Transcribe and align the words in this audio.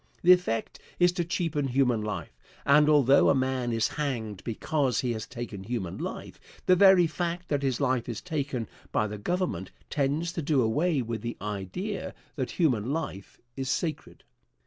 The 0.23 0.31
effect 0.31 0.79
is 0.97 1.11
to 1.11 1.23
cheapen 1.23 1.67
human 1.67 2.01
life; 2.01 2.35
and, 2.65 2.89
although 2.89 3.29
a 3.29 3.35
man 3.35 3.71
is 3.71 3.87
hanged 3.87 4.43
because 4.43 5.01
he 5.01 5.11
has 5.13 5.27
taken 5.27 5.63
human 5.63 5.99
life, 5.99 6.39
the 6.65 6.75
very 6.75 7.05
fact 7.05 7.49
that 7.49 7.61
his 7.61 7.79
life 7.79 8.09
is 8.09 8.19
taken 8.19 8.67
by 8.91 9.05
the 9.05 9.19
Government 9.19 9.69
tends 9.91 10.33
to 10.33 10.41
do 10.41 10.63
away 10.63 11.03
with 11.03 11.21
the 11.21 11.37
idea 11.39 12.15
that 12.35 12.49
human 12.49 12.91
life 12.91 13.39
is 13.55 13.69
sacred. 13.69 14.23